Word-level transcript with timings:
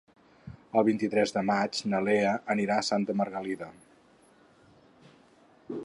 El 0.79 0.85
vint-i-tres 0.87 1.33
de 1.35 1.43
maig 1.49 1.81
na 1.91 1.99
Lea 2.07 2.31
anirà 2.55 2.79
a 2.81 2.87
Santa 2.89 3.17
Margalida. 3.21 3.71